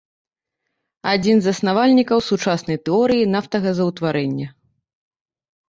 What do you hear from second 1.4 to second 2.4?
з заснавальнікаў